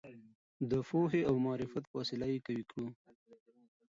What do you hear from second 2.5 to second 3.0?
کړو.